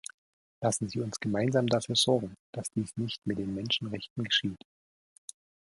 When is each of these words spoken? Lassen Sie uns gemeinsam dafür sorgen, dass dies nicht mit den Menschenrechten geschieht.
Lassen 0.61 0.89
Sie 0.89 0.99
uns 0.99 1.19
gemeinsam 1.19 1.67
dafür 1.67 1.95
sorgen, 1.95 2.33
dass 2.53 2.71
dies 2.71 2.97
nicht 2.97 3.23
mit 3.27 3.37
den 3.37 3.53
Menschenrechten 3.53 4.23
geschieht. 4.23 4.65